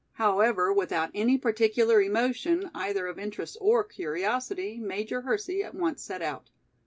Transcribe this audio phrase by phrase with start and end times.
[0.13, 6.23] However, without any particular emotion either of interest or curiosity, Major Hersey at once set
[6.23, 6.49] out.